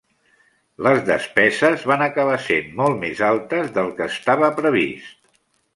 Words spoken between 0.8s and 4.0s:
Les despeses van acabar sent molt més altes del